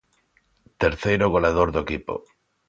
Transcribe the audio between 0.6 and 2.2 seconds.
Terceiro goleador do equipo.